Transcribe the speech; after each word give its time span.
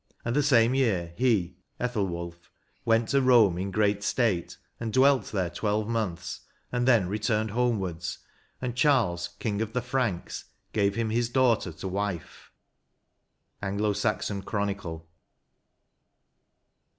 And 0.25 0.35
the 0.35 0.41
same 0.41 0.73
year 0.73 1.13
he 1.15 1.57
(Ethelwulph) 1.79 2.49
went 2.85 3.09
to 3.09 3.21
Eome 3.21 3.61
in 3.61 3.69
great 3.69 4.01
state, 4.01 4.57
and 4.79 4.91
dwelt 4.91 5.25
there 5.25 5.51
twelve 5.51 5.87
months, 5.87 6.39
and 6.71 6.87
then 6.87 7.07
returned 7.07 7.51
homewards, 7.51 8.17
and 8.59 8.75
Charles, 8.75 9.27
King 9.37 9.61
of 9.61 9.73
the 9.73 9.81
Franks, 9.83 10.45
gave 10.73 10.95
him 10.95 11.11
his 11.11 11.29
daughter 11.29 11.71
to 11.73 11.87
mie"— 11.91 12.19
Anglo 13.61 13.93
Saxon 13.93 14.41
Chronicle. 14.41 15.07